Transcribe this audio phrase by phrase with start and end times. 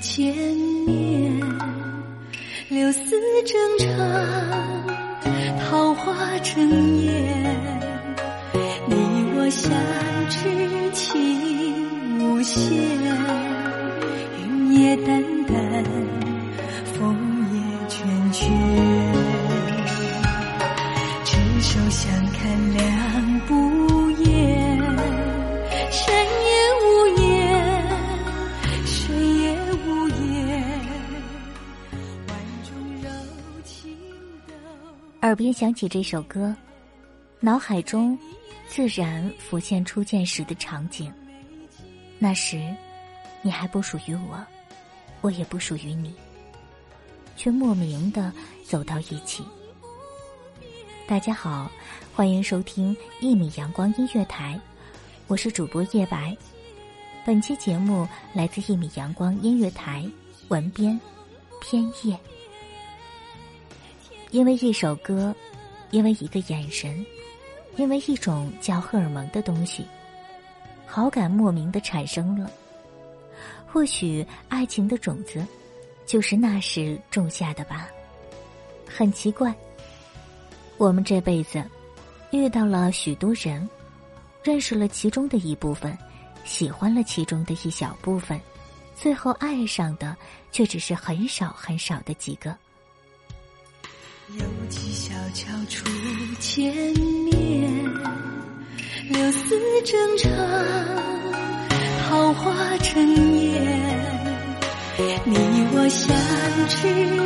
[0.00, 0.34] 见
[0.84, 1.40] 面，
[2.68, 3.00] 柳丝
[3.44, 4.91] 正长，
[5.72, 7.14] 桃花争艳。
[8.86, 8.94] 你
[9.34, 9.72] 我相
[10.28, 12.76] 知情无限，
[14.38, 15.56] 云也淡淡，
[16.92, 17.16] 风
[17.54, 17.56] 也
[17.88, 18.91] 倦倦。
[35.42, 36.54] 边响起这首歌，
[37.40, 38.16] 脑海中
[38.68, 41.12] 自然浮现初见时的场景。
[42.16, 42.72] 那时，
[43.42, 44.40] 你还不属于我，
[45.20, 46.14] 我也不属于你，
[47.36, 48.32] 却莫名的
[48.64, 49.42] 走到一起。
[51.08, 51.68] 大家好，
[52.14, 54.60] 欢迎收听一米阳光音乐台，
[55.26, 56.36] 我是主播叶白。
[57.26, 60.08] 本期节目来自一米阳光音乐台，
[60.50, 60.98] 文编
[61.60, 62.16] 偏叶。
[64.32, 65.34] 因为一首歌，
[65.90, 67.04] 因为一个眼神，
[67.76, 69.86] 因为一种叫荷尔蒙的东西，
[70.86, 72.50] 好感莫名的产生了。
[73.70, 75.46] 或许爱情的种子，
[76.06, 77.88] 就是那时种下的吧。
[78.88, 79.54] 很奇怪，
[80.78, 81.62] 我们这辈子
[82.30, 83.68] 遇到了许多人，
[84.42, 85.96] 认识了其中的一部分，
[86.42, 88.40] 喜欢了其中的一小部分，
[88.96, 90.16] 最后爱上的
[90.50, 92.56] 却只是很少很少的几个。
[94.38, 95.84] 有几小桥初
[96.38, 96.72] 见
[97.24, 97.84] 面，
[99.10, 100.30] 柳丝正长，
[102.08, 102.96] 桃花争
[103.42, 103.62] 艳。
[105.24, 105.36] 你
[105.74, 106.16] 我相
[106.68, 106.78] 知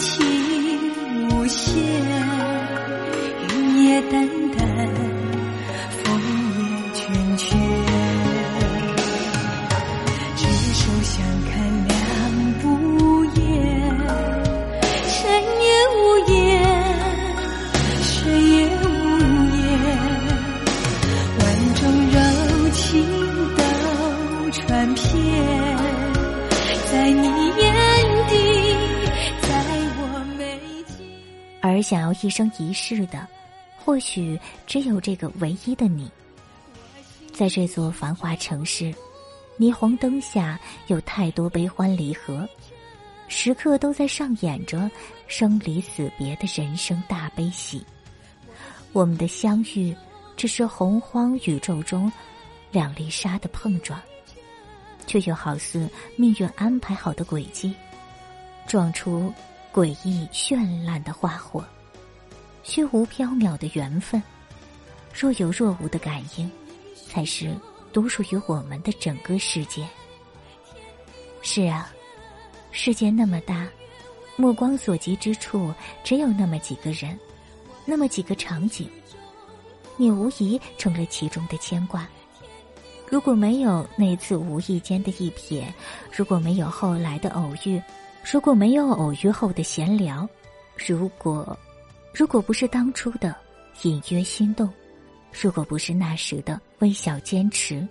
[0.00, 1.76] 情无限，
[31.88, 33.26] 想要一生一世的，
[33.82, 36.10] 或许只有这个唯一的你。
[37.32, 38.94] 在这座繁华城市，
[39.58, 42.46] 霓虹灯下有太多悲欢离合，
[43.26, 44.90] 时刻都在上演着
[45.28, 47.82] 生离死别的人生大悲喜。
[48.92, 49.96] 我们的相遇，
[50.36, 52.12] 只是洪荒宇宙中
[52.70, 53.98] 两粒沙的碰撞，
[55.06, 57.74] 却又好似命运安排好的轨迹，
[58.66, 59.32] 撞出
[59.72, 61.64] 诡异绚烂的花火。
[62.62, 64.22] 虚无缥缈的缘分，
[65.12, 66.50] 若有若无的感应，
[67.06, 67.54] 才是
[67.92, 69.86] 独属于我们的整个世界。
[71.40, 71.90] 是啊，
[72.70, 73.66] 世界那么大，
[74.36, 75.72] 目光所及之处
[76.04, 77.18] 只有那么几个人，
[77.86, 78.88] 那么几个场景，
[79.96, 82.06] 你无疑成了其中的牵挂。
[83.08, 85.64] 如果没有那次无意间的一瞥，
[86.14, 87.80] 如果没有后来的偶遇，
[88.30, 90.28] 如果没有偶遇后的闲聊，
[90.76, 91.58] 如果，
[92.18, 93.32] 如果不是当初的
[93.82, 94.68] 隐约心动，
[95.40, 97.86] 如果不是那时的微小坚持，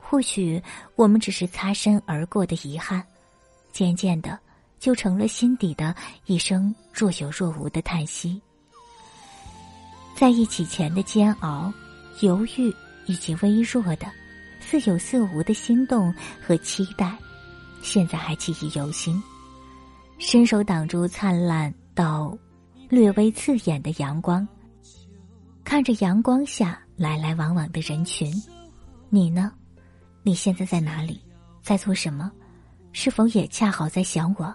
[0.00, 0.60] 或许
[0.96, 3.00] 我们只是擦身而过的遗憾，
[3.70, 4.36] 渐渐的
[4.80, 5.94] 就成了心底的
[6.26, 8.42] 一声若有若无的叹息。
[10.16, 11.72] 在一起前的煎熬、
[12.18, 12.74] 犹豫
[13.06, 14.10] 以及微弱的、
[14.60, 16.12] 似有似无的心动
[16.44, 17.16] 和期待，
[17.80, 19.22] 现在还记忆犹新。
[20.18, 22.36] 伸手挡住灿烂到
[22.92, 24.46] 略微刺眼的阳光，
[25.64, 28.30] 看着阳光下来来往往的人群，
[29.08, 29.50] 你呢？
[30.22, 31.18] 你现在在哪里？
[31.62, 32.30] 在做什么？
[32.92, 34.54] 是否也恰好在想我？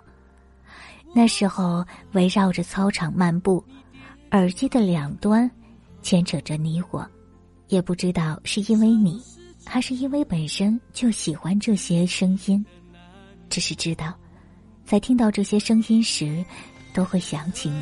[1.15, 3.65] 那时候围绕着操场漫步，
[4.29, 5.49] 耳机的两端
[6.03, 7.03] 牵扯着你我，
[7.69, 9.19] 也不知道是因为你，
[9.65, 12.63] 还是因为本身就喜欢这些声音，
[13.49, 14.13] 只是知道。
[14.85, 16.45] 在听到这些声音时，
[16.93, 17.81] 都会想起你。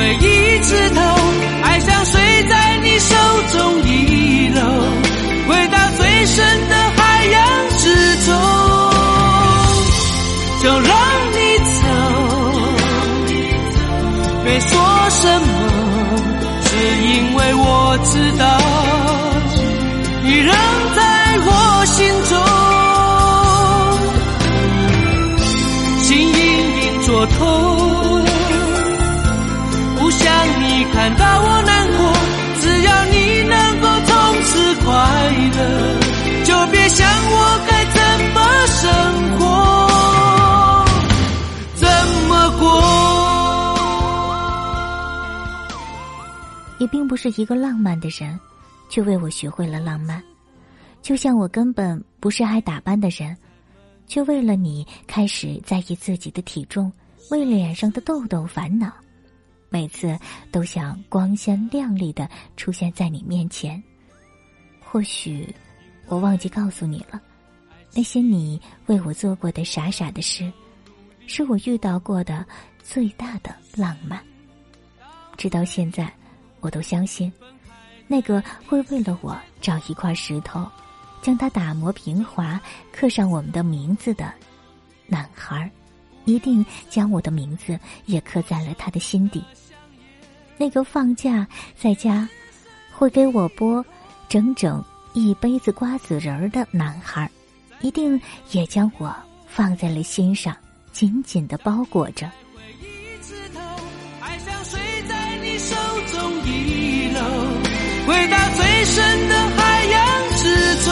[0.00, 1.04] 每一次痛，
[1.62, 2.18] 爱像睡
[2.48, 3.14] 在你手
[3.52, 4.62] 中遗漏，
[5.46, 6.79] 回到最深的。
[46.80, 48.40] 你并不是一个浪漫的人，
[48.88, 50.18] 却为我学会了浪漫；
[51.02, 53.36] 就像我根本不是爱打扮的人，
[54.06, 56.90] 却为了你开始在意自己的体重，
[57.30, 58.90] 为脸上的痘痘烦恼。
[59.68, 60.18] 每次
[60.50, 63.80] 都想光鲜亮丽的出现在你面前。
[64.80, 65.54] 或许
[66.06, 67.20] 我忘记告诉你了，
[67.94, 70.50] 那些你为我做过的傻傻的事，
[71.26, 72.42] 是我遇到过的
[72.82, 74.18] 最大的浪漫。
[75.36, 76.10] 直到现在。
[76.60, 77.32] 我都相信，
[78.06, 80.66] 那个会为了我找一块石头，
[81.22, 82.60] 将它打磨平滑，
[82.92, 84.32] 刻上我们的名字的
[85.06, 85.70] 男孩，
[86.24, 89.42] 一定将我的名字也刻在了他的心底。
[90.56, 91.46] 那个放假
[91.76, 92.28] 在家，
[92.92, 93.82] 会给我剥
[94.28, 94.84] 整整
[95.14, 97.30] 一杯子瓜子仁儿的男孩，
[97.80, 98.20] 一定
[98.50, 99.14] 也将我
[99.46, 100.54] 放在了心上，
[100.92, 102.30] 紧紧的包裹着。
[108.06, 110.00] 回到最深的海洋
[110.36, 110.42] 之
[110.84, 110.88] 中，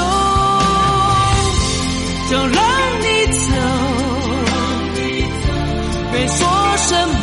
[2.30, 2.58] 就让
[3.00, 3.38] 你走，
[6.12, 6.38] 没说
[6.76, 7.14] 什么，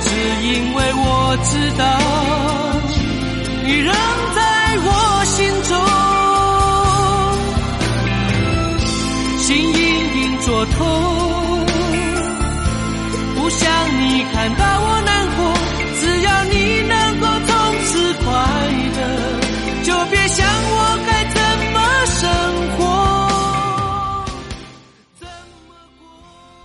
[0.00, 0.06] 只
[0.42, 1.82] 因为我知道，
[3.64, 3.94] 你仍
[4.34, 4.38] 在
[4.82, 4.88] 我
[5.26, 5.38] 心
[5.68, 5.72] 中，
[9.38, 9.78] 心隐
[10.16, 10.78] 隐作痛，
[13.36, 13.60] 不想
[14.00, 14.99] 你看到我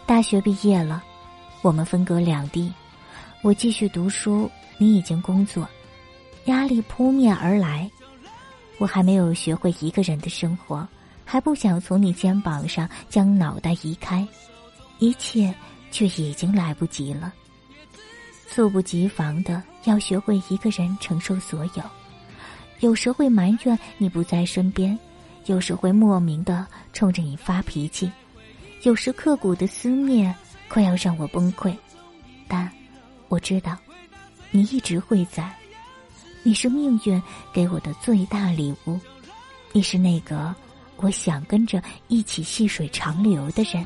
[0.07, 1.03] 大学毕业了，
[1.63, 2.71] 我们分隔两地。
[3.41, 5.67] 我继续读书，你已经工作，
[6.45, 7.89] 压力扑面而来。
[8.77, 10.87] 我还没有学会一个人的生活，
[11.25, 14.27] 还不想从你肩膀上将脑袋移开，
[14.99, 15.51] 一切
[15.89, 17.33] 却已经来不及了。
[18.47, 21.83] 猝不及防的要学会一个人承受所有，
[22.79, 24.97] 有时会埋怨你不在身边，
[25.47, 28.11] 有时会莫名的冲着你发脾气，
[28.83, 30.33] 有时刻骨的思念
[30.67, 31.75] 快要让我崩溃，
[32.47, 32.71] 但
[33.29, 33.75] 我知道，
[34.51, 35.51] 你一直会在，
[36.43, 38.99] 你是命运给我的最大礼物，
[39.71, 40.53] 你是那个
[40.97, 43.83] 我想跟着一起细水长流的人。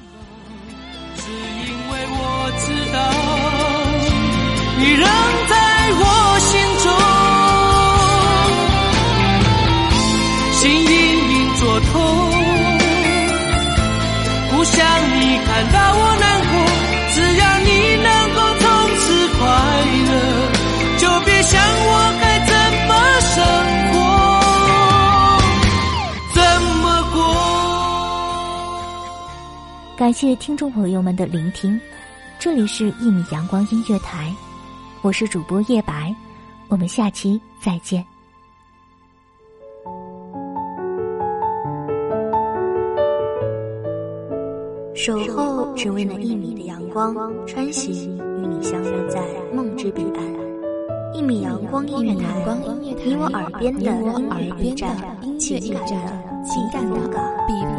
[1.15, 2.99] 只因为我知道。
[4.79, 5.03] 你仍
[5.49, 5.55] 在
[5.91, 6.58] 我，心
[14.59, 16.51] 不想你看到我难过。
[17.13, 18.99] 只要你能够从此
[19.37, 19.39] 快
[20.03, 20.11] 乐，
[20.97, 21.89] 就别想我
[22.19, 22.51] 该怎
[22.89, 23.39] 么生
[23.93, 23.97] 活，
[26.33, 26.43] 怎
[26.81, 27.17] 么过。
[29.95, 31.79] 感谢听众朋友们的聆听，
[32.37, 34.29] 这里是一米阳光音乐台，
[35.01, 36.13] 我是主播叶白，
[36.67, 38.05] 我们下期再见。
[44.99, 47.15] 守候只为那一米的阳光，
[47.47, 49.23] 穿行与你相约在
[49.55, 50.21] 梦之彼岸。
[51.13, 52.27] 一米阳光音乐台，
[53.05, 54.97] 你我耳边的音乐驿站，
[55.39, 55.95] 情感的
[56.43, 56.99] 情感的
[57.47, 57.78] 避风港。